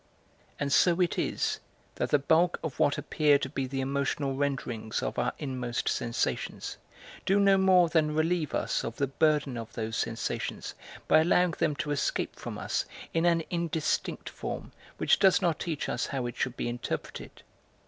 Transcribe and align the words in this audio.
And 0.59 0.73
so 0.73 0.99
it 0.99 1.19
is 1.19 1.59
that 1.93 2.09
the 2.09 2.17
bulk 2.17 2.57
of 2.63 2.79
what 2.79 2.97
appear 2.97 3.37
to 3.37 3.47
be 3.49 3.67
the 3.67 3.81
emotional 3.81 4.33
renderings 4.35 5.03
of 5.03 5.19
our 5.19 5.31
inmost 5.37 5.87
sensations 5.87 6.77
do 7.23 7.39
no 7.39 7.55
more 7.55 7.87
than 7.87 8.15
relieve 8.15 8.55
us 8.55 8.83
of 8.83 8.95
the 8.95 9.05
burden 9.05 9.57
of 9.57 9.73
those 9.73 9.95
sensations 9.95 10.73
by 11.07 11.19
allowing 11.19 11.51
them 11.51 11.75
to 11.75 11.91
escape 11.91 12.35
from 12.35 12.57
us 12.57 12.85
in 13.13 13.25
an 13.27 13.43
indistinct 13.51 14.27
form 14.27 14.71
which 14.97 15.19
does 15.19 15.39
not 15.39 15.59
teach 15.59 15.87
us 15.87 16.07
how 16.07 16.25
it 16.25 16.35
should 16.35 16.57
be 16.57 16.67
interpreted. 16.67 17.43